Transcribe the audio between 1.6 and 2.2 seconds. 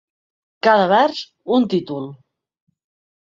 títol.